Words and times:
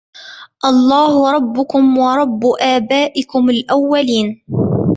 الله 0.65 1.31
ربكم 1.31 1.97
ورب 1.97 2.45
آبائكم 2.61 3.49
الأولين 3.49 4.41